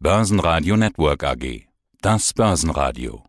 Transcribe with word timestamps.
Börsenradio 0.00 0.76
Network 0.76 1.24
AG. 1.24 1.66
Das 2.02 2.32
Börsenradio. 2.32 3.24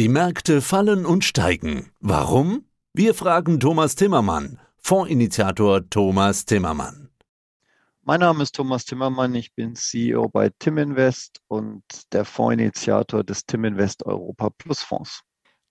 Die 0.00 0.08
Märkte 0.08 0.60
fallen 0.60 1.06
und 1.06 1.24
steigen. 1.24 1.92
Warum? 2.00 2.64
Wir 2.92 3.14
fragen 3.14 3.60
Thomas 3.60 3.94
Timmermann, 3.94 4.58
Fondsinitiator 4.78 5.88
Thomas 5.88 6.44
Timmermann. 6.44 7.08
Mein 8.02 8.18
Name 8.18 8.42
ist 8.42 8.56
Thomas 8.56 8.84
Timmermann, 8.84 9.32
ich 9.36 9.54
bin 9.54 9.76
CEO 9.76 10.28
bei 10.28 10.50
Timinvest 10.58 11.40
und 11.46 11.84
der 12.12 12.24
Fondsinitiator 12.24 13.22
des 13.22 13.46
Timinvest 13.46 14.04
Europa 14.04 14.50
Plus 14.50 14.82
Fonds. 14.82 15.22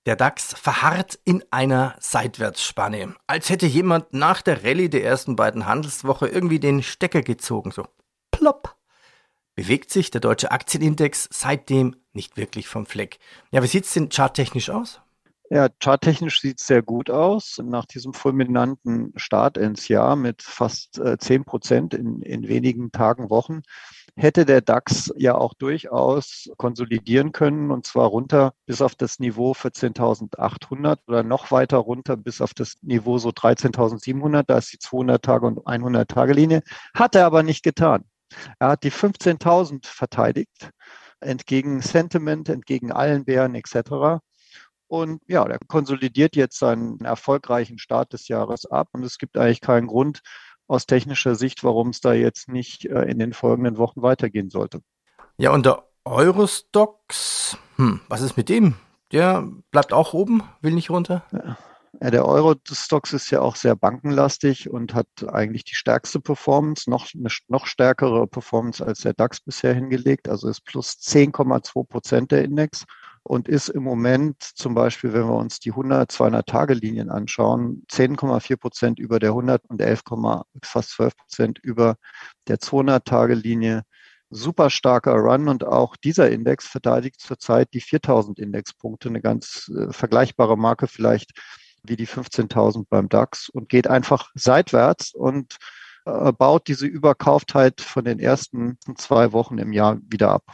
Der 0.05 0.15
DAX 0.15 0.53
verharrt 0.53 1.19
in 1.25 1.43
einer 1.51 1.97
Seitwärtsspanne, 1.99 3.15
als 3.27 3.49
hätte 3.49 3.67
jemand 3.67 4.13
nach 4.13 4.41
der 4.41 4.63
Rallye 4.63 4.87
der 4.87 5.03
ersten 5.03 5.35
beiden 5.35 5.65
Handelswoche 5.65 6.29
irgendwie 6.29 6.61
den 6.61 6.81
Stecker 6.81 7.21
gezogen, 7.21 7.71
so 7.71 7.85
plopp 8.31 8.80
bewegt 9.55 9.91
sich 9.91 10.11
der 10.11 10.21
deutsche 10.21 10.51
Aktienindex 10.51 11.27
seitdem 11.31 11.95
nicht 12.13 12.37
wirklich 12.37 12.67
vom 12.67 12.85
Fleck. 12.85 13.19
Ja, 13.51 13.63
wie 13.63 13.67
sieht 13.67 13.85
es 13.85 13.93
denn 13.93 14.09
charttechnisch 14.09 14.69
aus? 14.69 15.01
Ja, 15.53 15.67
charttechnisch 15.83 16.39
sieht 16.39 16.61
es 16.61 16.67
sehr 16.67 16.81
gut 16.81 17.09
aus. 17.09 17.59
Nach 17.61 17.85
diesem 17.85 18.13
fulminanten 18.13 19.11
Start 19.17 19.57
ins 19.57 19.89
Jahr 19.89 20.15
mit 20.15 20.41
fast 20.41 20.97
äh, 20.97 21.17
10 21.17 21.43
Prozent 21.43 21.93
in, 21.93 22.21
in 22.21 22.47
wenigen 22.47 22.93
Tagen, 22.93 23.29
Wochen, 23.29 23.61
hätte 24.15 24.45
der 24.45 24.61
DAX 24.61 25.11
ja 25.17 25.35
auch 25.35 25.53
durchaus 25.53 26.49
konsolidieren 26.55 27.33
können 27.33 27.69
und 27.69 27.85
zwar 27.85 28.07
runter 28.07 28.53
bis 28.65 28.81
auf 28.81 28.95
das 28.95 29.19
Niveau 29.19 29.51
14.800 29.51 30.99
oder 31.07 31.23
noch 31.23 31.51
weiter 31.51 31.79
runter 31.79 32.15
bis 32.15 32.39
auf 32.39 32.53
das 32.53 32.75
Niveau 32.81 33.17
so 33.17 33.29
13.700. 33.31 34.43
Da 34.47 34.57
ist 34.57 34.71
die 34.71 34.79
200 34.79 35.21
Tage 35.21 35.47
und 35.47 35.67
100 35.67 36.09
Tage 36.09 36.31
Linie. 36.31 36.63
Hat 36.93 37.13
er 37.15 37.25
aber 37.25 37.43
nicht 37.43 37.61
getan. 37.61 38.05
Er 38.59 38.69
hat 38.69 38.83
die 38.83 38.91
15.000 38.91 39.85
verteidigt, 39.87 40.71
entgegen 41.19 41.81
Sentiment, 41.81 42.49
entgegen 42.49 42.91
allen 42.91 43.25
Bären 43.25 43.55
etc. 43.55 44.21
Und 44.87 45.21
ja, 45.27 45.45
der 45.45 45.59
konsolidiert 45.67 46.35
jetzt 46.35 46.59
seinen 46.59 46.99
erfolgreichen 47.01 47.77
Start 47.77 48.13
des 48.13 48.27
Jahres 48.27 48.65
ab. 48.65 48.89
Und 48.91 49.03
es 49.03 49.17
gibt 49.17 49.37
eigentlich 49.37 49.61
keinen 49.61 49.87
Grund 49.87 50.21
aus 50.67 50.85
technischer 50.85 51.35
Sicht, 51.35 51.63
warum 51.63 51.89
es 51.89 52.01
da 52.01 52.13
jetzt 52.13 52.49
nicht 52.49 52.85
äh, 52.85 53.03
in 53.03 53.19
den 53.19 53.33
folgenden 53.33 53.77
Wochen 53.77 54.01
weitergehen 54.01 54.49
sollte. 54.49 54.81
Ja, 55.37 55.51
und 55.51 55.65
der 55.65 55.83
Eurostox, 56.05 57.57
hm, 57.75 58.01
was 58.09 58.21
ist 58.21 58.37
mit 58.37 58.49
dem? 58.49 58.75
Der 59.11 59.47
bleibt 59.71 59.93
auch 59.93 60.13
oben, 60.13 60.43
will 60.61 60.73
nicht 60.73 60.89
runter? 60.89 61.23
Ja. 61.31 61.57
Ja, 62.03 62.09
der 62.09 62.25
Euro-Stocks 62.25 63.13
ist 63.13 63.29
ja 63.29 63.41
auch 63.41 63.55
sehr 63.55 63.75
bankenlastig 63.75 64.71
und 64.71 64.95
hat 64.95 65.07
eigentlich 65.27 65.65
die 65.65 65.75
stärkste 65.75 66.19
Performance, 66.19 66.89
noch 66.89 67.07
eine 67.13 67.29
noch 67.47 67.67
stärkere 67.67 68.25
Performance 68.25 68.83
als 68.83 69.01
der 69.01 69.13
DAX 69.13 69.39
bisher 69.39 69.75
hingelegt. 69.75 70.27
Also 70.27 70.49
ist 70.49 70.65
plus 70.65 70.93
10,2 70.99 71.87
Prozent 71.87 72.31
der 72.31 72.43
Index 72.43 72.85
und 73.21 73.47
ist 73.47 73.69
im 73.69 73.83
Moment 73.83 74.41
zum 74.41 74.73
Beispiel, 74.73 75.13
wenn 75.13 75.27
wir 75.27 75.35
uns 75.35 75.59
die 75.59 75.69
100, 75.69 76.11
200 76.11 76.47
Tage 76.47 76.73
Linien 76.73 77.11
anschauen, 77.11 77.83
10,4 77.91 78.57
Prozent 78.57 78.99
über 78.99 79.19
der 79.19 79.29
100 79.29 79.61
und 79.69 79.79
11, 79.79 80.01
fast 80.63 80.89
12 80.91 81.15
Prozent 81.15 81.59
über 81.61 81.97
der 82.47 82.59
200 82.59 83.05
Tage 83.05 83.35
Linie. 83.35 83.83
Super 84.31 84.71
starker 84.71 85.13
Run 85.13 85.47
und 85.47 85.65
auch 85.65 85.95
dieser 85.97 86.31
Index 86.31 86.65
verteidigt 86.65 87.19
zurzeit 87.19 87.67
die 87.73 87.81
4000 87.81 88.39
Indexpunkte, 88.39 89.09
eine 89.09 89.21
ganz 89.21 89.69
äh, 89.77 89.93
vergleichbare 89.93 90.57
Marke 90.57 90.87
vielleicht 90.87 91.33
wie 91.83 91.95
die 91.95 92.07
15.000 92.07 92.85
beim 92.89 93.09
DAX 93.09 93.49
und 93.49 93.69
geht 93.69 93.87
einfach 93.87 94.31
seitwärts 94.35 95.13
und 95.13 95.57
äh, 96.05 96.31
baut 96.31 96.67
diese 96.67 96.87
Überkauftheit 96.87 97.81
von 97.81 98.05
den 98.05 98.19
ersten 98.19 98.77
zwei 98.95 99.31
Wochen 99.33 99.57
im 99.57 99.73
Jahr 99.73 99.97
wieder 100.07 100.29
ab. 100.29 100.53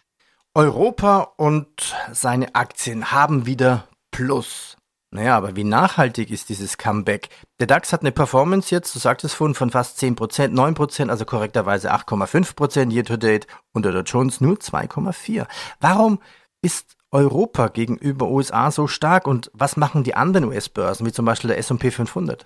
Europa 0.54 1.34
und 1.38 1.96
seine 2.12 2.56
Aktien 2.56 3.12
haben 3.12 3.46
wieder 3.46 3.88
Plus. 4.12 4.78
Naja, 5.12 5.38
aber 5.38 5.56
wie 5.56 5.64
nachhaltig 5.64 6.32
ist 6.32 6.50
dieses 6.50 6.78
Comeback? 6.78 7.30
Der 7.60 7.68
DAX 7.68 7.94
hat 7.94 8.02
eine 8.02 8.12
Performance 8.12 8.76
jetzt, 8.76 8.94
du 8.94 9.00
sagtest 9.00 9.36
vorhin, 9.36 9.56
von 9.56 9.72
fast 9.72 10.00
10%, 10.00 10.50
9%, 10.50 11.10
also 11.10 11.24
korrekterweise 11.24 11.94
8,5% 11.94 12.92
year 12.92 13.06
to 13.06 13.16
date 13.16 13.48
und 13.74 13.86
der 13.86 13.94
Jones 14.02 14.42
nur 14.42 14.58
2,4%. 14.58 15.48
Warum 15.80 16.20
ist 16.62 16.97
Europa 17.12 17.68
gegenüber 17.70 18.30
USA 18.30 18.72
so 18.72 18.88
stark 18.88 19.28
und 19.28 19.50
was 19.54 19.78
machen 19.78 20.04
die 20.04 20.16
anderen 20.16 20.46
US-Börsen, 20.46 21.06
wie 21.06 21.12
zum 21.12 21.26
Beispiel 21.26 21.50
der 21.50 21.58
S&P 21.58 21.92
500? 21.92 22.46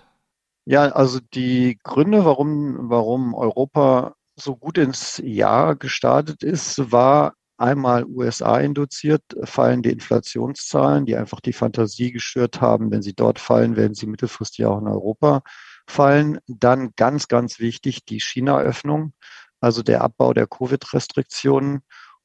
Ja, 0.65 0.83
also 0.89 1.19
die 1.33 1.79
Gründe, 1.83 2.23
warum, 2.25 2.89
warum 2.89 3.33
Europa 3.33 4.15
so 4.35 4.55
gut 4.55 4.77
ins 4.77 5.19
Jahr 5.23 5.75
gestartet 5.75 6.43
ist, 6.43 6.91
war 6.91 7.33
einmal 7.57 8.05
USA 8.05 8.59
induziert, 8.59 9.23
fallende 9.43 9.91
Inflationszahlen, 9.91 11.05
die 11.05 11.15
einfach 11.15 11.39
die 11.39 11.53
Fantasie 11.53 12.11
geschürt 12.11 12.61
haben, 12.61 12.91
wenn 12.91 13.01
sie 13.01 13.13
dort 13.13 13.39
fallen, 13.39 13.75
werden 13.75 13.93
sie 13.93 14.07
mittelfristig 14.07 14.65
auch 14.65 14.79
in 14.79 14.87
Europa 14.87 15.41
fallen. 15.87 16.39
Dann 16.47 16.91
ganz, 16.95 17.27
ganz 17.27 17.59
wichtig 17.59 18.05
die 18.05 18.19
China-Öffnung, 18.19 19.13
also 19.59 19.83
der 19.83 20.01
Abbau 20.01 20.33
der 20.33 20.47
Covid-Restriktionen 20.47 21.81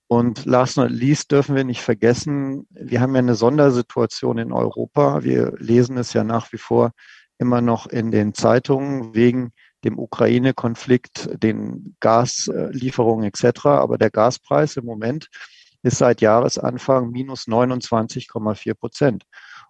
und 0.08 0.44
last 0.44 0.76
not 0.76 0.90
least 0.90 1.32
dürfen 1.32 1.56
wir 1.56 1.64
nicht 1.64 1.82
vergessen, 1.82 2.66
wir 2.70 3.00
haben 3.00 3.14
ja 3.14 3.18
eine 3.18 3.34
Sondersituation 3.34 4.38
in 4.38 4.52
Europa. 4.52 5.24
Wir 5.24 5.52
lesen 5.58 5.96
es 5.96 6.12
ja 6.12 6.22
nach 6.22 6.52
wie 6.52 6.58
vor 6.58 6.92
immer 7.38 7.60
noch 7.60 7.86
in 7.86 8.10
den 8.10 8.32
Zeitungen 8.32 9.14
wegen 9.14 9.52
dem 9.84 9.98
Ukraine-Konflikt, 9.98 11.28
den 11.42 11.96
Gaslieferungen 12.00 13.24
etc. 13.24 13.66
Aber 13.66 13.98
der 13.98 14.10
Gaspreis 14.10 14.76
im 14.76 14.84
Moment 14.84 15.28
ist 15.82 15.98
seit 15.98 16.20
Jahresanfang 16.20 17.10
minus 17.10 17.46
29,4 17.46 18.74
Prozent. 18.74 19.24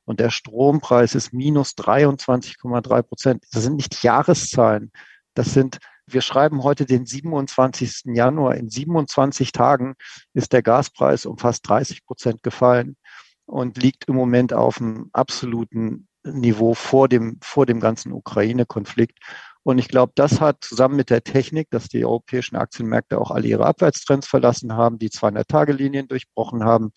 Und 0.05 0.21
der 0.21 0.31
Strompreis 0.31 1.15
ist 1.15 1.33
minus 1.33 1.73
23,3 1.73 3.03
Prozent. 3.03 3.45
Das 3.53 3.63
sind 3.63 3.77
nicht 3.77 4.03
Jahreszahlen. 4.03 4.93
Das 5.35 5.53
sind 5.53 5.79
wir 6.06 6.21
schreiben 6.21 6.62
heute 6.62 6.87
den 6.87 7.05
27. 7.05 8.15
Januar. 8.15 8.55
In 8.55 8.71
27 8.71 9.53
Tagen 9.53 9.94
ist 10.34 10.53
der 10.53 10.62
Gaspreis 10.62 11.27
um 11.27 11.39
fast 11.39 11.69
30 11.69 12.05
Prozent 12.05 12.43
gefallen 12.43 12.97
und 13.44 13.77
liegt 13.77 14.09
im 14.09 14.15
Moment 14.15 14.53
auf 14.53 14.81
einem 14.81 15.11
absoluten 15.12 16.09
Niveau 16.25 16.75
vor 16.75 17.09
dem, 17.09 17.39
vor 17.43 17.66
dem 17.66 17.81
ganzen 17.81 18.12
Ukraine-Konflikt. 18.12 19.19
Und 19.62 19.78
ich 19.78 19.89
glaube, 19.89 20.12
das 20.15 20.41
hat 20.41 20.59
zusammen 20.62 20.95
mit 20.95 21.11
der 21.11 21.25
Technik, 21.25 21.69
dass 21.71 21.89
die 21.89 22.05
europäischen 22.05 22.55
Aktienmärkte 22.55 23.19
auch 23.19 23.33
alle 23.33 23.49
ihre 23.49 23.66
Abwärtstrends 23.66 24.28
verlassen 24.28 24.75
haben, 24.75 24.99
die 24.99 25.11
200-Tage-Linien 25.11 26.06
durchbrochen 26.06 26.65
haben, 26.65 26.93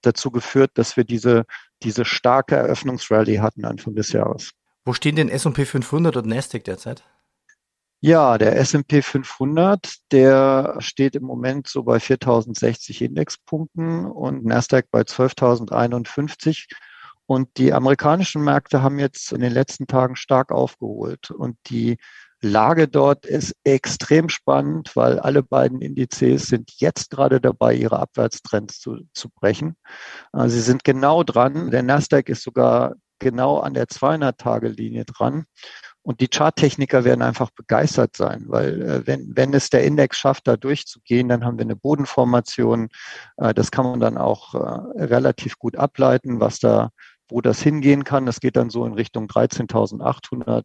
dazu 0.00 0.30
geführt, 0.30 0.70
dass 0.74 0.96
wir 0.96 1.04
diese, 1.04 1.44
diese 1.82 2.06
starke 2.06 2.56
Eröffnungsrallye 2.56 3.40
hatten 3.40 3.66
Anfang 3.66 3.94
des 3.94 4.12
Jahres. 4.12 4.52
Wo 4.86 4.94
stehen 4.94 5.16
denn 5.16 5.28
S&P 5.28 5.66
500 5.66 6.16
und 6.16 6.26
Nasdaq 6.26 6.64
derzeit? 6.64 7.02
Ja, 8.06 8.38
der 8.38 8.54
S&P 8.56 9.02
500, 9.02 9.96
der 10.12 10.76
steht 10.78 11.16
im 11.16 11.24
Moment 11.24 11.66
so 11.66 11.82
bei 11.82 11.98
4060 11.98 13.02
Indexpunkten 13.02 14.06
und 14.06 14.44
Nasdaq 14.44 14.86
bei 14.92 15.00
12.051. 15.00 16.68
Und 17.26 17.48
die 17.56 17.72
amerikanischen 17.72 18.44
Märkte 18.44 18.80
haben 18.80 19.00
jetzt 19.00 19.32
in 19.32 19.40
den 19.40 19.52
letzten 19.52 19.88
Tagen 19.88 20.14
stark 20.14 20.52
aufgeholt. 20.52 21.32
Und 21.32 21.58
die 21.66 21.96
Lage 22.40 22.86
dort 22.86 23.26
ist 23.26 23.56
extrem 23.64 24.28
spannend, 24.28 24.94
weil 24.94 25.18
alle 25.18 25.42
beiden 25.42 25.80
Indizes 25.80 26.46
sind 26.46 26.74
jetzt 26.76 27.10
gerade 27.10 27.40
dabei, 27.40 27.74
ihre 27.74 27.98
Abwärtstrends 27.98 28.78
zu, 28.78 29.00
zu 29.14 29.30
brechen. 29.30 29.74
Also 30.30 30.54
sie 30.54 30.62
sind 30.62 30.84
genau 30.84 31.24
dran. 31.24 31.72
Der 31.72 31.82
Nasdaq 31.82 32.28
ist 32.28 32.44
sogar 32.44 32.94
genau 33.18 33.58
an 33.58 33.74
der 33.74 33.86
200-Tage-Linie 33.86 35.06
dran. 35.06 35.46
Und 36.06 36.20
die 36.20 36.28
Charttechniker 36.28 37.02
werden 37.02 37.20
einfach 37.20 37.50
begeistert 37.50 38.14
sein, 38.14 38.44
weil 38.46 38.80
äh, 38.80 39.06
wenn, 39.08 39.32
wenn 39.34 39.52
es 39.54 39.70
der 39.70 39.82
Index 39.82 40.16
schafft, 40.16 40.46
da 40.46 40.56
durchzugehen, 40.56 41.28
dann 41.28 41.44
haben 41.44 41.58
wir 41.58 41.64
eine 41.64 41.74
Bodenformation. 41.74 42.90
Äh, 43.38 43.52
das 43.54 43.72
kann 43.72 43.86
man 43.86 43.98
dann 43.98 44.16
auch 44.16 44.54
äh, 44.54 45.02
relativ 45.02 45.58
gut 45.58 45.74
ableiten, 45.74 46.38
was 46.38 46.60
da 46.60 46.90
wo 47.28 47.40
das 47.40 47.60
hingehen 47.60 48.04
kann. 48.04 48.24
Das 48.24 48.38
geht 48.38 48.54
dann 48.54 48.70
so 48.70 48.86
in 48.86 48.92
Richtung 48.92 49.26
13.800 49.26 50.62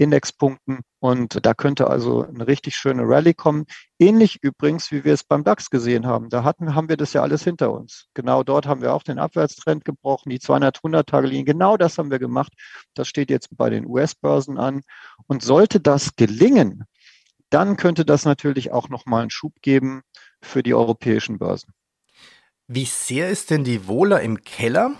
Indexpunkten 0.00 0.80
und 0.98 1.44
da 1.44 1.52
könnte 1.52 1.88
also 1.88 2.26
eine 2.26 2.46
richtig 2.46 2.74
schöne 2.74 3.02
Rallye 3.02 3.34
kommen. 3.34 3.66
Ähnlich 3.98 4.38
übrigens, 4.42 4.90
wie 4.90 5.04
wir 5.04 5.12
es 5.12 5.24
beim 5.24 5.44
DAX 5.44 5.68
gesehen 5.68 6.06
haben. 6.06 6.30
Da 6.30 6.42
hatten, 6.42 6.74
haben 6.74 6.88
wir 6.88 6.96
das 6.96 7.12
ja 7.12 7.20
alles 7.22 7.44
hinter 7.44 7.70
uns. 7.70 8.06
Genau 8.14 8.42
dort 8.42 8.66
haben 8.66 8.80
wir 8.80 8.94
auch 8.94 9.02
den 9.02 9.18
Abwärtstrend 9.18 9.84
gebrochen, 9.84 10.30
die 10.30 10.38
200-100-Tage-Linien. 10.38 11.44
Genau 11.44 11.76
das 11.76 11.98
haben 11.98 12.10
wir 12.10 12.18
gemacht. 12.18 12.52
Das 12.94 13.08
steht 13.08 13.28
jetzt 13.28 13.54
bei 13.56 13.68
den 13.68 13.86
US-Börsen 13.86 14.56
an. 14.56 14.80
Und 15.26 15.42
sollte 15.42 15.80
das 15.80 16.16
gelingen, 16.16 16.84
dann 17.50 17.76
könnte 17.76 18.06
das 18.06 18.24
natürlich 18.24 18.72
auch 18.72 18.88
nochmal 18.88 19.20
einen 19.22 19.30
Schub 19.30 19.52
geben 19.60 20.02
für 20.40 20.62
die 20.62 20.72
europäischen 20.72 21.38
Börsen. 21.38 21.74
Wie 22.68 22.86
sehr 22.86 23.28
ist 23.28 23.50
denn 23.50 23.64
die 23.64 23.86
Wohler 23.86 24.22
im 24.22 24.44
Keller? 24.44 24.92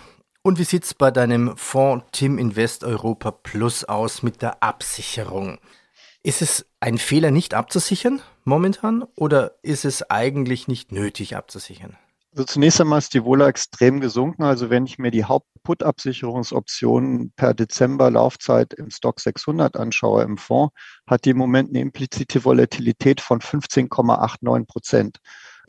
Und 0.43 0.57
wie 0.57 0.63
sieht's 0.63 0.95
bei 0.95 1.11
deinem 1.11 1.55
Fonds 1.55 2.03
Tim 2.13 2.39
Invest 2.39 2.83
Europa 2.83 3.29
Plus 3.29 3.83
aus 3.83 4.23
mit 4.23 4.41
der 4.41 4.63
Absicherung? 4.63 5.59
Ist 6.23 6.41
es 6.41 6.65
ein 6.79 6.97
Fehler, 6.97 7.29
nicht 7.29 7.53
abzusichern 7.53 8.23
momentan 8.43 9.03
oder 9.15 9.59
ist 9.61 9.85
es 9.85 10.09
eigentlich 10.09 10.67
nicht 10.67 10.91
nötig 10.91 11.35
abzusichern? 11.35 11.95
Also 12.31 12.45
zunächst 12.45 12.81
einmal 12.81 12.97
ist 12.97 13.13
die 13.13 13.23
Wohler 13.23 13.45
extrem 13.47 13.99
gesunken. 13.99 14.41
Also 14.41 14.71
wenn 14.71 14.87
ich 14.87 14.97
mir 14.97 15.11
die 15.11 15.25
Haupt-Put-Absicherungsoptionen 15.25 17.33
per 17.35 17.53
Dezember 17.53 18.09
Laufzeit 18.09 18.73
im 18.73 18.89
Stock 18.89 19.19
600 19.19 19.77
anschaue 19.77 20.23
im 20.23 20.37
Fonds, 20.37 20.73
hat 21.05 21.25
die 21.25 21.31
im 21.31 21.37
Moment 21.37 21.69
eine 21.69 21.81
implizite 21.81 22.43
Volatilität 22.43 23.21
von 23.21 23.41
15,89 23.41 24.65
Prozent. 24.65 25.19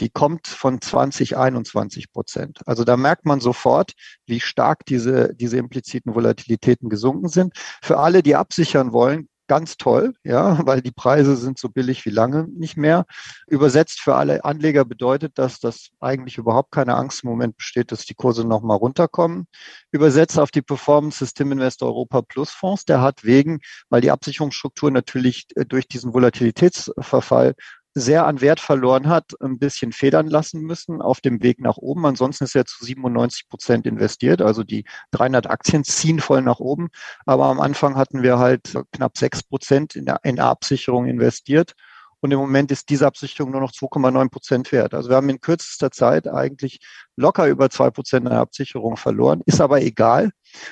Die 0.02 0.10
kommt 0.10 0.48
von 0.48 0.80
20, 0.80 1.36
21 1.36 2.10
Prozent. 2.10 2.58
Also 2.66 2.82
da 2.82 2.96
merkt 2.96 3.24
man 3.24 3.38
sofort, 3.38 3.92
wie 4.26 4.40
stark 4.40 4.84
diese, 4.84 5.32
diese 5.32 5.58
impliziten 5.58 6.16
Volatilitäten 6.16 6.88
gesunken 6.88 7.28
sind. 7.28 7.54
Für 7.80 7.98
alle, 7.98 8.24
die 8.24 8.34
absichern 8.34 8.92
wollen, 8.92 9.28
ganz 9.46 9.76
toll, 9.76 10.14
ja, 10.24 10.58
weil 10.66 10.80
die 10.82 10.90
Preise 10.90 11.36
sind 11.36 11.56
so 11.56 11.68
billig 11.68 12.04
wie 12.04 12.10
lange 12.10 12.48
nicht 12.48 12.76
mehr. 12.76 13.04
Übersetzt 13.46 14.00
für 14.00 14.16
alle 14.16 14.44
Anleger 14.44 14.84
bedeutet 14.84 15.32
das, 15.36 15.60
dass 15.60 15.90
eigentlich 16.00 16.36
überhaupt 16.36 16.72
keine 16.72 16.96
Angst 16.96 17.22
im 17.22 17.30
Moment 17.30 17.56
besteht, 17.56 17.92
dass 17.92 18.04
die 18.04 18.14
Kurse 18.14 18.44
nochmal 18.44 18.78
runterkommen. 18.78 19.46
Übersetzt 19.92 20.36
auf 20.36 20.50
die 20.50 20.62
Performance 20.62 21.18
System 21.18 21.52
Invest 21.52 21.84
Europa 21.84 22.22
Plus 22.22 22.50
Fonds, 22.50 22.86
der 22.86 23.02
hat 23.02 23.22
wegen, 23.22 23.60
weil 23.88 24.00
die 24.00 24.10
Absicherungsstruktur 24.10 24.90
natürlich 24.90 25.46
äh, 25.54 25.64
durch 25.64 25.86
diesen 25.86 26.12
Volatilitätsverfall 26.12 27.54
sehr 27.94 28.26
an 28.26 28.40
Wert 28.40 28.60
verloren 28.60 29.08
hat, 29.08 29.40
ein 29.40 29.58
bisschen 29.58 29.92
federn 29.92 30.26
lassen 30.26 30.62
müssen 30.62 31.02
auf 31.02 31.20
dem 31.20 31.42
Weg 31.42 31.60
nach 31.60 31.76
oben. 31.76 32.06
Ansonsten 32.06 32.44
ist 32.44 32.56
er 32.56 32.64
zu 32.64 32.84
97 32.84 33.48
Prozent 33.48 33.86
investiert. 33.86 34.40
Also 34.40 34.64
die 34.64 34.84
300 35.10 35.50
Aktien 35.50 35.84
ziehen 35.84 36.20
voll 36.20 36.42
nach 36.42 36.60
oben. 36.60 36.88
Aber 37.26 37.46
am 37.46 37.60
Anfang 37.60 37.96
hatten 37.96 38.22
wir 38.22 38.38
halt 38.38 38.72
knapp 38.92 39.18
sechs 39.18 39.42
Prozent 39.42 39.94
in 39.96 40.06
der, 40.06 40.20
Absicherung 40.42 41.06
investiert. 41.06 41.74
Und 42.22 42.30
im 42.30 42.38
Moment 42.38 42.70
ist 42.70 42.88
diese 42.88 43.06
Absicherung 43.06 43.50
nur 43.50 43.60
noch 43.60 43.72
2,9 43.72 44.30
Prozent 44.30 44.70
wert. 44.70 44.94
Also 44.94 45.08
wir 45.08 45.16
haben 45.16 45.28
in 45.28 45.40
kürzester 45.40 45.90
Zeit 45.90 46.28
eigentlich 46.28 46.78
locker 47.16 47.48
über 47.48 47.68
zwei 47.68 47.90
Prozent 47.90 48.28
der 48.28 48.38
Absicherung 48.38 48.96
verloren. 48.96 49.42
Ist 49.44 49.60
aber 49.60 49.82
egal, 49.82 50.30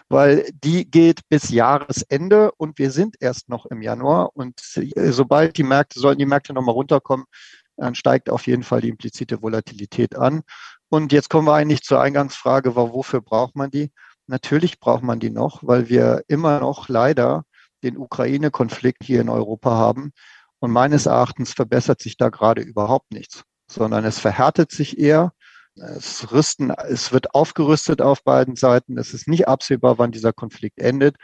weil 0.08 0.48
die 0.62 0.88
geht 0.88 1.28
bis 1.28 1.50
Jahresende 1.50 2.52
und 2.52 2.78
wir 2.78 2.92
sind 2.92 3.16
erst 3.18 3.48
noch 3.48 3.66
im 3.66 3.82
Januar. 3.82 4.30
Und 4.34 4.60
sobald 4.60 5.56
die 5.56 5.64
Märkte, 5.64 5.98
sollten 5.98 6.20
die 6.20 6.26
Märkte 6.26 6.52
nochmal 6.52 6.74
runterkommen, 6.74 7.26
dann 7.76 7.96
steigt 7.96 8.30
auf 8.30 8.46
jeden 8.46 8.62
Fall 8.62 8.82
die 8.82 8.90
implizite 8.90 9.42
Volatilität 9.42 10.16
an. 10.16 10.42
Und 10.88 11.12
jetzt 11.12 11.30
kommen 11.30 11.48
wir 11.48 11.54
eigentlich 11.54 11.82
zur 11.82 12.00
Eingangsfrage, 12.00 12.76
wofür 12.76 13.22
braucht 13.22 13.56
man 13.56 13.72
die? 13.72 13.90
Natürlich 14.28 14.78
braucht 14.78 15.02
man 15.02 15.18
die 15.18 15.30
noch, 15.30 15.60
weil 15.64 15.88
wir 15.88 16.22
immer 16.28 16.60
noch 16.60 16.88
leider 16.88 17.42
den 17.82 17.96
Ukraine-Konflikt 17.96 19.02
hier 19.02 19.20
in 19.20 19.28
Europa 19.28 19.70
haben 19.70 20.12
und 20.60 20.70
meines 20.70 21.06
Erachtens 21.06 21.52
verbessert 21.52 22.00
sich 22.00 22.16
da 22.16 22.28
gerade 22.28 22.62
überhaupt 22.62 23.12
nichts, 23.12 23.44
sondern 23.66 24.04
es 24.04 24.18
verhärtet 24.18 24.70
sich 24.70 24.98
eher. 24.98 25.32
Es, 25.74 26.30
rüsten, 26.30 26.70
es 26.70 27.12
wird 27.12 27.34
aufgerüstet 27.34 28.02
auf 28.02 28.22
beiden 28.22 28.56
Seiten. 28.56 28.98
Es 28.98 29.14
ist 29.14 29.28
nicht 29.28 29.48
absehbar, 29.48 29.98
wann 29.98 30.12
dieser 30.12 30.32
Konflikt 30.32 30.78
endet. 30.78 31.16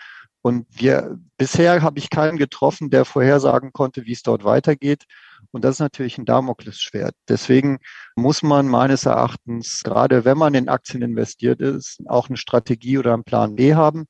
Und 0.42 0.66
wir, 0.70 1.18
bisher 1.38 1.82
habe 1.82 1.98
ich 1.98 2.08
keinen 2.08 2.36
getroffen, 2.38 2.90
der 2.90 3.04
vorhersagen 3.04 3.72
konnte, 3.72 4.06
wie 4.06 4.12
es 4.12 4.22
dort 4.22 4.44
weitergeht. 4.44 5.04
Und 5.50 5.64
das 5.64 5.76
ist 5.76 5.80
natürlich 5.80 6.18
ein 6.18 6.24
Damoklesschwert. 6.24 7.14
Deswegen 7.28 7.78
muss 8.14 8.42
man 8.42 8.68
meines 8.68 9.06
Erachtens, 9.06 9.82
gerade 9.82 10.24
wenn 10.24 10.38
man 10.38 10.54
in 10.54 10.68
Aktien 10.68 11.02
investiert 11.02 11.60
ist, 11.60 11.98
auch 12.06 12.28
eine 12.28 12.36
Strategie 12.36 12.98
oder 12.98 13.14
einen 13.14 13.24
Plan 13.24 13.56
B 13.56 13.74
haben. 13.74 14.06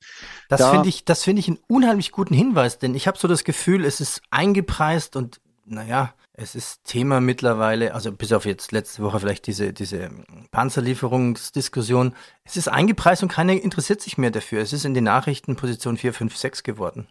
Das 0.49 0.59
da 0.59 0.71
finde 0.71 0.89
ich, 0.89 1.05
das 1.05 1.23
finde 1.23 1.39
ich 1.39 1.47
einen 1.47 1.59
unheimlich 1.67 2.11
guten 2.11 2.33
Hinweis, 2.33 2.77
denn 2.79 2.95
ich 2.95 3.07
habe 3.07 3.17
so 3.17 3.27
das 3.27 3.43
Gefühl, 3.43 3.85
es 3.85 4.01
ist 4.01 4.21
eingepreist 4.29 5.15
und 5.15 5.39
naja, 5.65 6.13
es 6.39 6.53
ist 6.53 6.83
Thema 6.83 7.19
mittlerweile, 7.19 7.95
also 7.95 8.11
bis 8.11 8.31
auf 8.31 8.45
jetzt 8.45 8.71
letzte 8.71 9.01
Woche 9.01 9.19
vielleicht 9.19 9.47
diese, 9.47 9.73
diese 9.73 10.11
Panzerlieferungsdiskussion. 10.51 12.13
Es 12.43 12.57
ist 12.57 12.67
eingepreist 12.67 13.23
und 13.23 13.29
keiner 13.29 13.53
interessiert 13.53 14.01
sich 14.01 14.19
mehr 14.19 14.29
dafür. 14.29 14.61
Es 14.61 14.71
ist 14.71 14.85
in 14.85 14.93
den 14.93 15.03
Nachrichten 15.03 15.55
Position 15.55 15.97
4, 15.97 16.13
5, 16.13 16.37
6 16.37 16.61
geworden. 16.61 17.07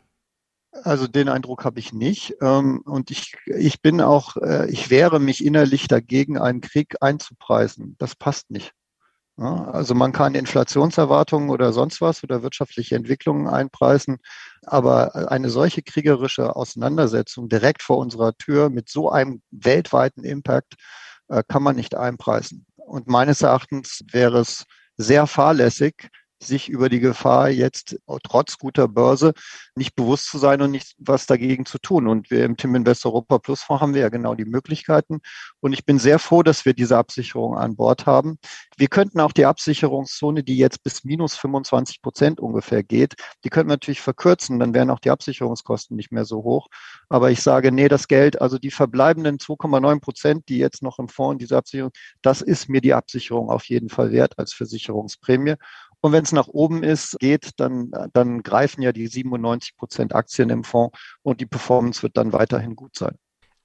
Also 0.70 1.08
den 1.08 1.28
Eindruck 1.28 1.64
habe 1.64 1.80
ich 1.80 1.92
nicht. 1.92 2.36
Ähm, 2.40 2.82
und 2.84 3.10
ich, 3.10 3.36
ich 3.46 3.82
bin 3.82 4.00
auch, 4.00 4.36
äh, 4.36 4.70
ich 4.70 4.90
wehre 4.90 5.18
mich 5.18 5.44
innerlich 5.44 5.88
dagegen, 5.88 6.38
einen 6.38 6.60
Krieg 6.60 6.94
einzupreisen. 7.00 7.96
Das 7.98 8.14
passt 8.14 8.52
nicht. 8.52 8.74
Also 9.38 9.94
man 9.94 10.12
kann 10.12 10.34
Inflationserwartungen 10.34 11.50
oder 11.50 11.74
sonst 11.74 12.00
was 12.00 12.24
oder 12.24 12.42
wirtschaftliche 12.42 12.96
Entwicklungen 12.96 13.48
einpreisen, 13.48 14.16
aber 14.62 15.30
eine 15.30 15.50
solche 15.50 15.82
kriegerische 15.82 16.56
Auseinandersetzung 16.56 17.50
direkt 17.50 17.82
vor 17.82 17.98
unserer 17.98 18.34
Tür 18.38 18.70
mit 18.70 18.88
so 18.88 19.10
einem 19.10 19.42
weltweiten 19.50 20.24
Impact 20.24 20.76
äh, 21.28 21.42
kann 21.46 21.62
man 21.62 21.76
nicht 21.76 21.94
einpreisen. 21.94 22.64
Und 22.76 23.08
meines 23.08 23.42
Erachtens 23.42 24.04
wäre 24.10 24.38
es 24.38 24.64
sehr 24.96 25.26
fahrlässig, 25.26 26.08
sich 26.42 26.68
über 26.68 26.88
die 26.88 27.00
Gefahr 27.00 27.48
jetzt 27.48 27.98
trotz 28.22 28.58
guter 28.58 28.88
Börse 28.88 29.32
nicht 29.74 29.94
bewusst 29.94 30.30
zu 30.30 30.38
sein 30.38 30.60
und 30.62 30.70
nicht 30.70 30.94
was 30.98 31.26
dagegen 31.26 31.66
zu 31.66 31.78
tun. 31.78 32.06
Und 32.06 32.30
wir 32.30 32.44
im 32.44 32.56
Tim 32.56 32.74
Invest 32.74 33.06
Europa 33.06 33.38
Plus 33.38 33.62
Fonds 33.62 33.82
haben 33.82 33.94
wir 33.94 34.02
ja 34.02 34.08
genau 34.08 34.34
die 34.34 34.44
Möglichkeiten. 34.44 35.20
Und 35.60 35.72
ich 35.72 35.84
bin 35.84 35.98
sehr 35.98 36.18
froh, 36.18 36.42
dass 36.42 36.64
wir 36.64 36.74
diese 36.74 36.96
Absicherung 36.96 37.56
an 37.56 37.76
Bord 37.76 38.06
haben. 38.06 38.38
Wir 38.76 38.88
könnten 38.88 39.20
auch 39.20 39.32
die 39.32 39.46
Absicherungszone, 39.46 40.42
die 40.42 40.56
jetzt 40.56 40.82
bis 40.82 41.04
minus 41.04 41.36
25 41.36 42.02
Prozent 42.02 42.40
ungefähr 42.40 42.82
geht, 42.82 43.14
die 43.44 43.48
könnten 43.48 43.70
wir 43.70 43.74
natürlich 43.74 44.00
verkürzen. 44.00 44.58
Dann 44.58 44.74
wären 44.74 44.90
auch 44.90 45.00
die 45.00 45.10
Absicherungskosten 45.10 45.96
nicht 45.96 46.12
mehr 46.12 46.24
so 46.24 46.42
hoch. 46.42 46.68
Aber 47.08 47.30
ich 47.30 47.42
sage, 47.42 47.72
nee, 47.72 47.88
das 47.88 48.08
Geld, 48.08 48.40
also 48.40 48.58
die 48.58 48.70
verbleibenden 48.70 49.38
2,9 49.38 50.00
Prozent, 50.00 50.48
die 50.48 50.58
jetzt 50.58 50.82
noch 50.82 50.98
im 50.98 51.08
Fonds, 51.08 51.40
diese 51.40 51.56
Absicherung, 51.56 51.92
das 52.22 52.42
ist 52.42 52.68
mir 52.68 52.80
die 52.80 52.94
Absicherung 52.94 53.50
auf 53.50 53.64
jeden 53.64 53.88
Fall 53.88 54.12
wert 54.12 54.38
als 54.38 54.52
Versicherungsprämie. 54.52 55.54
Und 56.06 56.12
wenn 56.12 56.22
es 56.22 56.30
nach 56.30 56.46
oben 56.46 56.84
ist, 56.84 57.18
geht, 57.18 57.50
dann, 57.56 57.90
dann 58.12 58.44
greifen 58.44 58.80
ja 58.80 58.92
die 58.92 59.08
97 59.08 59.76
Prozent 59.76 60.14
Aktien 60.14 60.50
im 60.50 60.62
Fonds 60.62 60.96
und 61.22 61.40
die 61.40 61.46
Performance 61.46 62.00
wird 62.04 62.16
dann 62.16 62.32
weiterhin 62.32 62.76
gut 62.76 62.94
sein. 62.94 63.16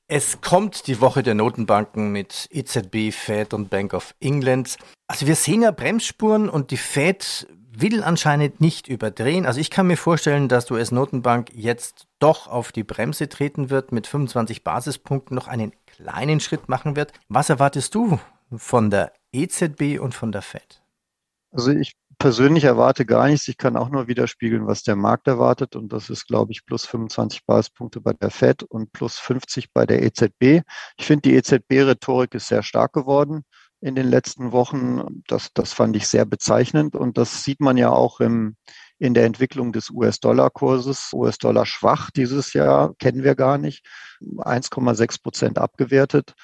Es 0.07 0.41
kommt 0.41 0.87
die 0.87 1.01
Woche 1.01 1.21
der 1.21 1.35
Notenbanken 1.35 2.11
mit 2.11 2.47
EZB, 2.49 3.11
Fed 3.13 3.53
und 3.53 3.69
Bank 3.69 3.93
of 3.93 4.15
England. 4.19 4.77
Also 5.07 5.27
wir 5.27 5.35
sehen 5.35 5.61
ja 5.61 5.69
Bremsspuren 5.69 6.49
und 6.49 6.71
die 6.71 6.77
Fed 6.77 7.45
will 7.77 8.03
anscheinend 8.03 8.59
nicht 8.59 8.87
überdrehen. 8.87 9.45
Also 9.45 9.59
ich 9.59 9.69
kann 9.69 9.85
mir 9.85 9.95
vorstellen, 9.95 10.49
dass 10.49 10.65
die 10.65 10.73
US-Notenbank 10.73 11.51
jetzt 11.53 12.07
doch 12.17 12.47
auf 12.47 12.71
die 12.71 12.83
Bremse 12.83 13.29
treten 13.29 13.69
wird, 13.69 13.91
mit 13.91 14.07
25 14.07 14.63
Basispunkten 14.63 15.35
noch 15.35 15.47
einen 15.47 15.73
kleinen 15.85 16.39
Schritt 16.39 16.69
machen 16.69 16.95
wird. 16.95 17.13
Was 17.29 17.51
erwartest 17.51 17.93
du 17.93 18.19
von 18.51 18.89
der 18.89 19.13
EZB 19.31 19.99
und 19.99 20.15
von 20.15 20.31
der 20.31 20.41
Fed? 20.41 20.81
Also 21.51 21.69
ich 21.69 21.91
persönlich 22.21 22.65
erwarte 22.65 23.03
gar 23.03 23.27
nichts. 23.27 23.47
Ich 23.47 23.57
kann 23.57 23.75
auch 23.75 23.89
nur 23.89 24.07
widerspiegeln, 24.07 24.67
was 24.67 24.83
der 24.83 24.95
Markt 24.95 25.27
erwartet. 25.27 25.75
Und 25.75 25.91
das 25.91 26.11
ist, 26.11 26.27
glaube 26.27 26.51
ich, 26.51 26.65
plus 26.67 26.85
25 26.85 27.45
Basispunkte 27.45 27.99
bei 27.99 28.13
der 28.13 28.29
FED 28.29 28.61
und 28.63 28.93
plus 28.93 29.17
50 29.17 29.73
bei 29.73 29.87
der 29.87 30.03
EZB. 30.03 30.61
Ich 30.97 31.05
finde, 31.05 31.23
die 31.23 31.35
EZB-Rhetorik 31.35 32.35
ist 32.35 32.47
sehr 32.47 32.61
stark 32.61 32.93
geworden 32.93 33.43
in 33.81 33.95
den 33.95 34.07
letzten 34.07 34.51
Wochen. 34.51 35.23
Das, 35.27 35.49
das 35.55 35.73
fand 35.73 35.95
ich 35.95 36.07
sehr 36.07 36.25
bezeichnend. 36.25 36.95
Und 36.95 37.17
das 37.17 37.43
sieht 37.43 37.59
man 37.59 37.75
ja 37.75 37.89
auch 37.89 38.19
im, 38.19 38.55
in 38.99 39.15
der 39.15 39.25
Entwicklung 39.25 39.71
des 39.71 39.89
US-Dollar-Kurses. 39.89 41.13
US-Dollar 41.13 41.65
schwach 41.65 42.11
dieses 42.11 42.53
Jahr, 42.53 42.93
kennen 42.99 43.23
wir 43.23 43.33
gar 43.33 43.57
nicht. 43.57 43.83
1,6 44.21 45.23
Prozent 45.23 45.57
abgewertet. 45.57 46.35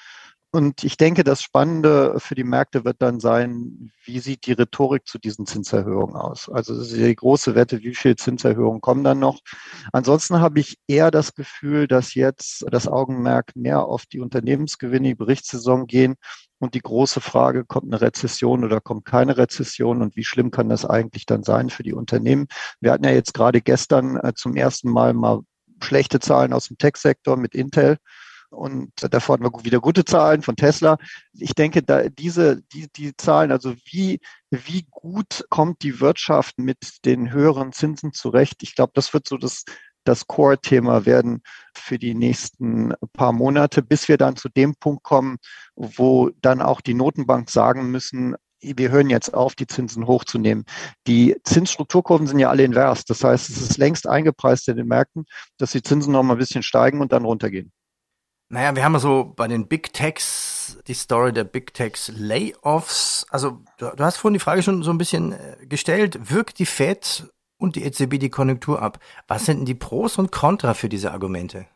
Und 0.50 0.82
ich 0.82 0.96
denke, 0.96 1.24
das 1.24 1.42
Spannende 1.42 2.14
für 2.20 2.34
die 2.34 2.44
Märkte 2.44 2.86
wird 2.86 3.02
dann 3.02 3.20
sein, 3.20 3.92
wie 4.04 4.18
sieht 4.18 4.46
die 4.46 4.52
Rhetorik 4.52 5.06
zu 5.06 5.18
diesen 5.18 5.44
Zinserhöhungen 5.44 6.16
aus? 6.16 6.48
Also 6.48 6.82
die 6.82 7.14
große 7.14 7.54
Wette, 7.54 7.82
wie 7.82 7.94
viele 7.94 8.16
Zinserhöhungen 8.16 8.80
kommen 8.80 9.04
dann 9.04 9.18
noch? 9.18 9.40
Ansonsten 9.92 10.40
habe 10.40 10.60
ich 10.60 10.78
eher 10.86 11.10
das 11.10 11.34
Gefühl, 11.34 11.86
dass 11.86 12.14
jetzt 12.14 12.64
das 12.70 12.88
Augenmerk 12.88 13.56
mehr 13.56 13.84
auf 13.84 14.06
die 14.06 14.20
Unternehmensgewinne, 14.20 15.08
die 15.08 15.14
Berichtssaison 15.14 15.86
gehen 15.86 16.14
und 16.58 16.72
die 16.72 16.80
große 16.80 17.20
Frage, 17.20 17.66
kommt 17.66 17.92
eine 17.92 18.00
Rezession 18.00 18.64
oder 18.64 18.80
kommt 18.80 19.04
keine 19.04 19.36
Rezession 19.36 20.00
und 20.00 20.16
wie 20.16 20.24
schlimm 20.24 20.50
kann 20.50 20.70
das 20.70 20.86
eigentlich 20.86 21.26
dann 21.26 21.42
sein 21.42 21.68
für 21.68 21.82
die 21.82 21.92
Unternehmen? 21.92 22.46
Wir 22.80 22.92
hatten 22.92 23.04
ja 23.04 23.10
jetzt 23.10 23.34
gerade 23.34 23.60
gestern 23.60 24.16
äh, 24.16 24.32
zum 24.34 24.56
ersten 24.56 24.90
Mal 24.90 25.12
mal 25.12 25.40
schlechte 25.82 26.20
Zahlen 26.20 26.54
aus 26.54 26.68
dem 26.68 26.78
Tech-Sektor 26.78 27.36
mit 27.36 27.54
Intel. 27.54 27.98
Und 28.50 28.92
davor 29.12 29.34
hatten 29.34 29.44
wir 29.44 29.64
wieder 29.64 29.80
gute 29.80 30.04
Zahlen 30.04 30.42
von 30.42 30.56
Tesla. 30.56 30.98
Ich 31.34 31.54
denke, 31.54 31.82
da 31.82 32.08
diese, 32.08 32.62
die, 32.72 32.88
die 32.94 33.16
Zahlen, 33.16 33.52
also 33.52 33.74
wie, 33.84 34.20
wie 34.50 34.86
gut 34.90 35.44
kommt 35.50 35.82
die 35.82 36.00
Wirtschaft 36.00 36.58
mit 36.58 37.04
den 37.04 37.30
höheren 37.30 37.72
Zinsen 37.72 38.12
zurecht? 38.12 38.62
Ich 38.62 38.74
glaube, 38.74 38.92
das 38.94 39.12
wird 39.12 39.28
so 39.28 39.36
das, 39.36 39.64
das 40.04 40.26
Core-Thema 40.26 41.04
werden 41.04 41.42
für 41.74 41.98
die 41.98 42.14
nächsten 42.14 42.94
paar 43.12 43.32
Monate, 43.32 43.82
bis 43.82 44.08
wir 44.08 44.16
dann 44.16 44.36
zu 44.36 44.48
dem 44.48 44.74
Punkt 44.76 45.02
kommen, 45.02 45.36
wo 45.76 46.30
dann 46.40 46.62
auch 46.62 46.80
die 46.80 46.94
Notenbank 46.94 47.50
sagen 47.50 47.90
müssen, 47.90 48.34
wir 48.60 48.90
hören 48.90 49.10
jetzt 49.10 49.34
auf, 49.34 49.54
die 49.54 49.66
Zinsen 49.66 50.06
hochzunehmen. 50.06 50.64
Die 51.06 51.36
Zinsstrukturkurven 51.44 52.26
sind 52.26 52.38
ja 52.38 52.50
alle 52.50 52.64
invers. 52.64 53.04
Das 53.04 53.22
heißt, 53.22 53.50
es 53.50 53.60
ist 53.60 53.78
längst 53.78 54.08
eingepreist 54.08 54.68
in 54.68 54.76
den 54.76 54.88
Märkten, 54.88 55.26
dass 55.58 55.72
die 55.72 55.82
Zinsen 55.82 56.12
noch 56.12 56.22
mal 56.22 56.34
ein 56.34 56.38
bisschen 56.38 56.62
steigen 56.62 57.00
und 57.00 57.12
dann 57.12 57.24
runtergehen. 57.24 57.72
Naja, 58.50 58.74
wir 58.74 58.82
haben 58.82 58.98
so 58.98 59.32
bei 59.36 59.46
den 59.46 59.68
Big 59.68 59.92
Techs 59.92 60.78
die 60.86 60.94
Story 60.94 61.32
der 61.32 61.44
Big 61.44 61.74
Techs 61.74 62.10
Layoffs. 62.16 63.26
Also 63.30 63.60
du, 63.76 63.90
du 63.94 64.04
hast 64.04 64.16
vorhin 64.16 64.34
die 64.34 64.40
Frage 64.40 64.62
schon 64.62 64.82
so 64.82 64.90
ein 64.90 64.98
bisschen 64.98 65.32
äh, 65.32 65.66
gestellt. 65.66 66.30
Wirkt 66.30 66.58
die 66.58 66.66
Fed 66.66 67.26
und 67.58 67.76
die 67.76 67.84
EZB 67.84 68.18
die 68.18 68.30
Konjunktur 68.30 68.80
ab? 68.80 69.00
Was 69.26 69.44
sind 69.44 69.58
denn 69.58 69.66
die 69.66 69.74
Pros 69.74 70.16
und 70.16 70.32
Contra 70.32 70.72
für 70.72 70.88
diese 70.88 71.12
Argumente? 71.12 71.66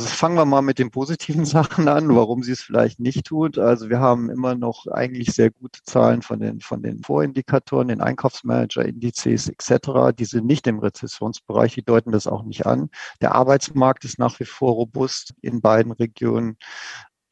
Also 0.00 0.14
fangen 0.14 0.36
wir 0.36 0.46
mal 0.46 0.62
mit 0.62 0.78
den 0.78 0.90
positiven 0.90 1.44
Sachen 1.44 1.86
an, 1.86 2.16
warum 2.16 2.42
sie 2.42 2.52
es 2.52 2.62
vielleicht 2.62 3.00
nicht 3.00 3.26
tut. 3.26 3.58
Also 3.58 3.90
wir 3.90 4.00
haben 4.00 4.30
immer 4.30 4.54
noch 4.54 4.86
eigentlich 4.86 5.34
sehr 5.34 5.50
gute 5.50 5.82
Zahlen 5.82 6.22
von 6.22 6.40
den, 6.40 6.62
von 6.62 6.82
den 6.82 7.02
Vorindikatoren, 7.02 7.88
den 7.88 8.00
Einkaufsmanager-Indizes 8.00 9.50
etc. 9.50 10.16
Die 10.18 10.24
sind 10.24 10.46
nicht 10.46 10.66
im 10.66 10.78
Rezessionsbereich, 10.78 11.74
die 11.74 11.82
deuten 11.82 12.12
das 12.12 12.26
auch 12.26 12.44
nicht 12.44 12.64
an. 12.64 12.88
Der 13.20 13.34
Arbeitsmarkt 13.34 14.06
ist 14.06 14.18
nach 14.18 14.40
wie 14.40 14.46
vor 14.46 14.72
robust 14.72 15.34
in 15.42 15.60
beiden 15.60 15.92
Regionen. 15.92 16.56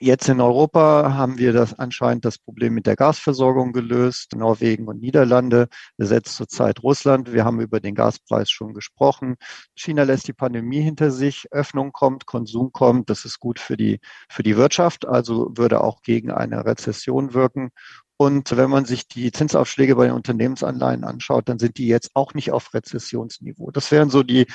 Jetzt 0.01 0.29
in 0.29 0.41
Europa 0.41 1.15
haben 1.15 1.39
wir 1.39 1.53
das 1.53 1.77
anscheinend 1.77 2.25
das 2.25 2.39
Problem 2.39 2.73
mit 2.73 2.87
der 2.87 2.95
Gasversorgung 2.95 3.73
gelöst. 3.73 4.37
Norwegen 4.37 4.87
und 4.87 5.01
Niederlande 5.01 5.67
besetzt 5.97 6.37
zurzeit 6.37 6.85
Russland. 6.85 7.33
Wir 7.33 7.45
haben 7.45 7.61
über 7.61 7.81
den 7.81 7.97
Gaspreis 7.97 8.49
schon 8.49 8.75
gesprochen. 8.75 9.35
China 9.75 10.05
lässt 10.05 10.29
die 10.29 10.33
Pandemie 10.33 10.81
hinter 10.81 11.11
sich. 11.11 11.49
Öffnung 11.51 11.91
kommt, 11.91 12.27
Konsum 12.27 12.71
kommt. 12.71 13.11
Das 13.11 13.25
ist 13.25 13.41
gut 13.41 13.59
für 13.59 13.77
die, 13.77 13.99
für 14.29 14.45
die 14.45 14.57
Wirtschaft. 14.57 15.05
Also 15.05 15.51
würde 15.57 15.81
auch 15.81 16.03
gegen 16.03 16.31
eine 16.31 16.65
Rezession 16.65 17.35
wirken. 17.35 17.71
Und 18.21 18.57
wenn 18.57 18.69
man 18.69 18.85
sich 18.85 19.07
die 19.07 19.31
Zinsaufschläge 19.31 19.95
bei 19.95 20.07
den 20.07 20.15
Unternehmensanleihen 20.15 21.05
anschaut, 21.05 21.49
dann 21.49 21.61
sind 21.61 21.79
die 21.79 21.87
jetzt 21.87 22.11
auch 22.15 22.35
nicht 22.35 22.51
auf 22.51 22.75
Rezessionsniveau. 22.75 23.71
Das 23.71 23.93
wären 23.93 24.11
so 24.11 24.25
die, 24.25 24.47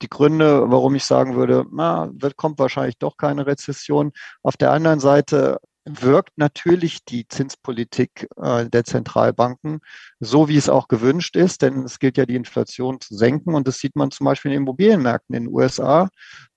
die 0.00 0.08
Gründe, 0.08 0.70
warum 0.70 0.94
ich 0.94 1.04
sagen 1.04 1.36
würde, 1.36 1.66
na, 1.70 2.10
wird, 2.14 2.36
kommt 2.36 2.58
wahrscheinlich 2.58 2.96
doch 2.96 3.18
keine 3.18 3.46
Rezession. 3.46 4.12
Auf 4.42 4.56
der 4.56 4.72
anderen 4.72 5.00
Seite 5.00 5.58
wirkt 5.84 6.32
natürlich 6.36 7.04
die 7.04 7.28
Zinspolitik 7.28 8.26
äh, 8.36 8.68
der 8.70 8.84
Zentralbanken 8.84 9.80
so, 10.18 10.48
wie 10.48 10.56
es 10.56 10.70
auch 10.70 10.88
gewünscht 10.88 11.36
ist, 11.36 11.60
denn 11.60 11.84
es 11.84 11.98
gilt 11.98 12.16
ja 12.16 12.24
die 12.24 12.36
Inflation 12.36 13.00
zu 13.02 13.14
senken 13.14 13.54
und 13.54 13.68
das 13.68 13.78
sieht 13.78 13.96
man 13.96 14.10
zum 14.10 14.24
Beispiel 14.24 14.50
in 14.50 14.56
den 14.56 14.62
Immobilienmärkten 14.62 15.34
in 15.34 15.44
den 15.44 15.54
USA 15.54 16.08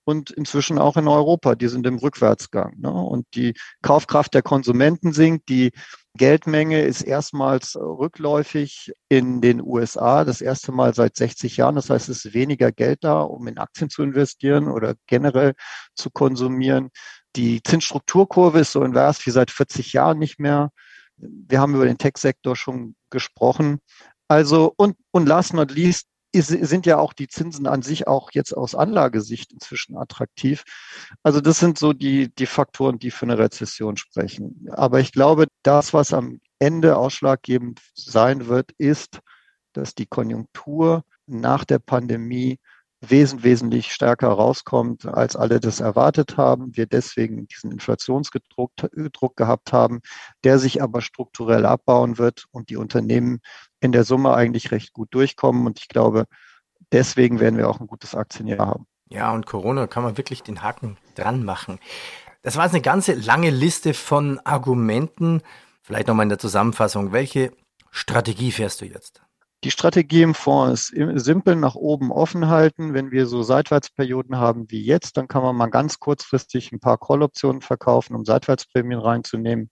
und 0.04 0.30
inzwischen 0.30 0.78
auch 0.78 0.96
in 0.96 1.08
Europa. 1.08 1.54
Die 1.54 1.68
sind 1.68 1.86
im 1.86 1.98
Rückwärtsgang 1.98 2.78
ne? 2.78 2.92
und 2.92 3.26
die 3.34 3.54
Kaufkraft 3.82 4.34
der 4.34 4.42
Konsumenten 4.42 5.12
sinkt, 5.12 5.48
die 5.48 5.72
Geldmenge 6.16 6.82
ist 6.82 7.02
erstmals 7.02 7.74
rückläufig 7.76 8.92
in 9.08 9.40
den 9.40 9.60
USA, 9.60 10.24
das 10.24 10.40
erste 10.40 10.70
Mal 10.70 10.94
seit 10.94 11.16
60 11.16 11.56
Jahren. 11.56 11.74
Das 11.74 11.90
heißt, 11.90 12.08
es 12.08 12.24
ist 12.24 12.34
weniger 12.34 12.70
Geld 12.70 13.02
da, 13.02 13.22
um 13.22 13.48
in 13.48 13.58
Aktien 13.58 13.90
zu 13.90 14.02
investieren 14.04 14.68
oder 14.68 14.94
generell 15.08 15.54
zu 15.96 16.10
konsumieren. 16.10 16.90
Die 17.34 17.62
Zinsstrukturkurve 17.64 18.60
ist 18.60 18.70
so 18.70 18.84
invers 18.84 19.26
wie 19.26 19.30
seit 19.30 19.50
40 19.50 19.92
Jahren 19.92 20.20
nicht 20.20 20.38
mehr. 20.38 20.70
Wir 21.16 21.60
haben 21.60 21.74
über 21.74 21.84
den 21.84 21.98
Tech-Sektor 21.98 22.54
schon 22.54 22.94
gesprochen. 23.10 23.80
Also, 24.28 24.72
und, 24.76 24.96
und 25.10 25.26
last 25.26 25.52
not 25.52 25.72
least, 25.72 26.06
sind 26.40 26.86
ja 26.86 26.98
auch 26.98 27.12
die 27.12 27.28
Zinsen 27.28 27.66
an 27.66 27.82
sich 27.82 28.06
auch 28.06 28.30
jetzt 28.32 28.52
aus 28.52 28.74
Anlagesicht 28.74 29.52
inzwischen 29.52 29.96
attraktiv. 29.96 30.64
Also 31.22 31.40
das 31.40 31.58
sind 31.58 31.78
so 31.78 31.92
die, 31.92 32.34
die 32.34 32.46
Faktoren, 32.46 32.98
die 32.98 33.10
für 33.10 33.26
eine 33.26 33.38
Rezession 33.38 33.96
sprechen. 33.96 34.68
Aber 34.70 35.00
ich 35.00 35.12
glaube, 35.12 35.46
das, 35.62 35.92
was 35.94 36.12
am 36.12 36.40
Ende 36.58 36.96
ausschlaggebend 36.96 37.80
sein 37.94 38.46
wird, 38.46 38.72
ist, 38.78 39.20
dass 39.72 39.94
die 39.94 40.06
Konjunktur 40.06 41.04
nach 41.26 41.64
der 41.64 41.78
Pandemie 41.78 42.58
wesentlich, 43.10 43.92
stärker 43.92 44.28
rauskommt, 44.28 45.06
als 45.06 45.36
alle 45.36 45.60
das 45.60 45.80
erwartet 45.80 46.36
haben. 46.36 46.76
Wir 46.76 46.86
deswegen 46.86 47.46
diesen 47.46 47.72
Inflationsdruck 47.72 48.72
Druck 49.12 49.36
gehabt 49.36 49.72
haben, 49.72 50.00
der 50.44 50.58
sich 50.58 50.82
aber 50.82 51.00
strukturell 51.00 51.66
abbauen 51.66 52.18
wird 52.18 52.46
und 52.50 52.70
die 52.70 52.76
Unternehmen 52.76 53.40
in 53.80 53.92
der 53.92 54.04
Summe 54.04 54.34
eigentlich 54.34 54.70
recht 54.70 54.92
gut 54.92 55.12
durchkommen. 55.12 55.66
Und 55.66 55.78
ich 55.78 55.88
glaube, 55.88 56.24
deswegen 56.92 57.40
werden 57.40 57.56
wir 57.56 57.68
auch 57.68 57.80
ein 57.80 57.86
gutes 57.86 58.14
Aktienjahr 58.14 58.66
haben. 58.66 58.86
Ja, 59.08 59.32
und 59.32 59.46
Corona 59.46 59.86
kann 59.86 60.02
man 60.02 60.16
wirklich 60.16 60.42
den 60.42 60.62
Haken 60.62 60.96
dran 61.14 61.44
machen. 61.44 61.78
Das 62.42 62.56
war 62.56 62.64
jetzt 62.64 62.74
eine 62.74 62.82
ganze 62.82 63.14
lange 63.14 63.50
Liste 63.50 63.94
von 63.94 64.38
Argumenten. 64.40 65.42
Vielleicht 65.82 66.08
nochmal 66.08 66.24
in 66.24 66.30
der 66.30 66.38
Zusammenfassung. 66.38 67.12
Welche 67.12 67.52
Strategie 67.90 68.52
fährst 68.52 68.80
du 68.80 68.86
jetzt? 68.86 69.22
Die 69.64 69.70
Strategie 69.70 70.20
im 70.20 70.34
Fonds 70.34 70.90
ist 70.90 71.24
simpel 71.24 71.56
nach 71.56 71.74
oben 71.74 72.12
offen 72.12 72.48
halten. 72.48 72.92
Wenn 72.92 73.10
wir 73.10 73.24
so 73.24 73.42
Seitwärtsperioden 73.42 74.36
haben 74.36 74.70
wie 74.70 74.84
jetzt, 74.84 75.16
dann 75.16 75.26
kann 75.26 75.42
man 75.42 75.56
mal 75.56 75.68
ganz 75.68 75.98
kurzfristig 75.98 76.70
ein 76.70 76.80
paar 76.80 76.98
Call-Optionen 76.98 77.62
verkaufen, 77.62 78.14
um 78.14 78.26
Seitwärtsprämien 78.26 79.00
reinzunehmen, 79.00 79.70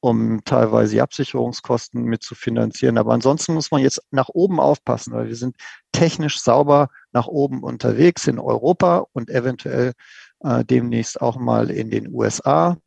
um 0.00 0.42
teilweise 0.44 0.92
die 0.92 1.02
Absicherungskosten 1.02 2.04
mitzufinanzieren. 2.04 2.96
Aber 2.96 3.12
ansonsten 3.12 3.52
muss 3.52 3.70
man 3.70 3.82
jetzt 3.82 4.00
nach 4.10 4.30
oben 4.30 4.60
aufpassen, 4.60 5.12
weil 5.12 5.28
wir 5.28 5.36
sind 5.36 5.56
technisch 5.92 6.40
sauber 6.40 6.88
nach 7.12 7.26
oben 7.26 7.62
unterwegs 7.62 8.26
in 8.26 8.38
Europa 8.38 9.04
und 9.12 9.28
eventuell 9.28 9.92
äh, 10.40 10.64
demnächst 10.64 11.20
auch 11.20 11.36
mal 11.36 11.70
in 11.70 11.90
den 11.90 12.08
USA. 12.08 12.78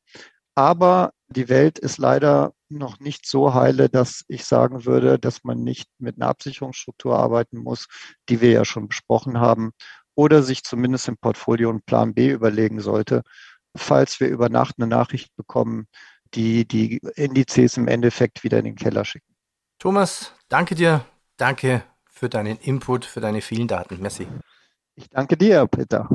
Aber 0.55 1.11
die 1.27 1.49
Welt 1.49 1.77
ist 1.77 1.99
leider 1.99 2.53
noch 2.69 2.99
nicht 2.99 3.25
so 3.25 3.53
heile, 3.53 3.89
dass 3.89 4.23
ich 4.27 4.45
sagen 4.45 4.85
würde, 4.85 5.19
dass 5.19 5.43
man 5.43 5.63
nicht 5.63 5.89
mit 5.99 6.17
einer 6.17 6.29
Absicherungsstruktur 6.29 7.17
arbeiten 7.17 7.57
muss, 7.57 7.87
die 8.29 8.41
wir 8.41 8.51
ja 8.51 8.65
schon 8.65 8.87
besprochen 8.87 9.39
haben, 9.39 9.71
oder 10.15 10.41
sich 10.41 10.63
zumindest 10.63 11.07
im 11.07 11.17
Portfolio 11.17 11.69
einen 11.69 11.81
Plan 11.81 12.13
B 12.13 12.31
überlegen 12.31 12.79
sollte, 12.79 13.21
falls 13.75 14.19
wir 14.19 14.27
über 14.27 14.49
Nacht 14.49 14.75
eine 14.77 14.87
Nachricht 14.87 15.35
bekommen, 15.35 15.87
die 16.33 16.67
die 16.67 16.97
Indizes 17.15 17.77
im 17.77 17.87
Endeffekt 17.87 18.43
wieder 18.43 18.57
in 18.59 18.65
den 18.65 18.75
Keller 18.75 19.05
schicken. 19.05 19.35
Thomas, 19.79 20.33
danke 20.49 20.75
dir. 20.75 21.05
Danke 21.37 21.83
für 22.09 22.29
deinen 22.29 22.57
Input, 22.57 23.05
für 23.05 23.21
deine 23.21 23.41
vielen 23.41 23.67
Daten. 23.67 24.01
Merci. 24.01 24.27
Ich 24.95 25.07
danke 25.09 25.37
dir, 25.37 25.67
Peter. 25.67 26.09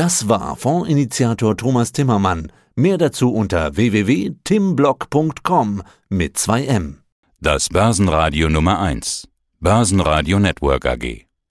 Das 0.00 0.30
war 0.30 0.56
Fondsinitiator 0.56 1.58
Thomas 1.58 1.92
Timmermann. 1.92 2.50
Mehr 2.74 2.96
dazu 2.96 3.34
unter 3.34 3.76
www.timblock.com 3.76 5.82
mit 6.08 6.38
2M. 6.38 6.94
Das 7.42 7.68
Börsenradio 7.68 8.48
Nummer 8.48 8.80
1. 8.80 9.28
Börsenradio 9.60 10.38
Network 10.38 10.86
AG. 10.86 11.26